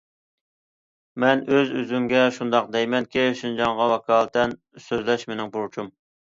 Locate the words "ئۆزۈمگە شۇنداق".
1.79-2.71